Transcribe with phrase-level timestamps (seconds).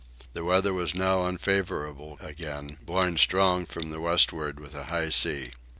[0.33, 5.51] The weather was now unfavourable again, blowing strong from the westward with a high sea.